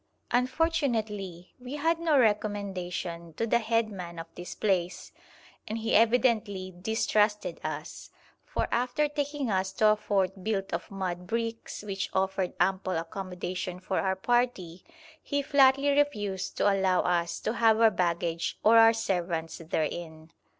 Unfortunately 0.31 1.53
we 1.59 1.75
had 1.75 1.99
no 1.99 2.17
recommendation 2.17 3.33
to 3.35 3.45
the 3.45 3.59
head 3.59 3.91
man 3.91 4.17
of 4.17 4.25
this 4.33 4.55
place, 4.55 5.11
and 5.67 5.77
he 5.77 5.93
evidently 5.95 6.73
distrusted 6.81 7.59
us, 7.63 8.09
for 8.43 8.67
after 8.71 9.07
taking 9.07 9.51
us 9.51 9.71
to 9.73 9.89
a 9.89 9.95
fort 9.95 10.43
built 10.43 10.73
of 10.73 10.89
mud 10.89 11.27
bricks, 11.27 11.83
which 11.83 12.09
offered 12.13 12.53
ample 12.59 12.93
accommodation 12.97 13.79
for 13.79 13.99
our 13.99 14.15
party, 14.15 14.83
he 15.21 15.43
flatly 15.43 15.89
refused 15.89 16.57
to 16.57 16.63
allow 16.73 17.01
us 17.01 17.39
to 17.39 17.53
have 17.53 17.79
our 17.79 17.91
baggage 17.91 18.57
or 18.63 18.79
our 18.79 18.93
servants 18.93 19.59
therein. 19.59 20.31